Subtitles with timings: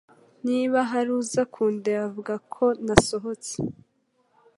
[0.45, 3.53] Niba hari uza kundeba, vuga ko nasohotse.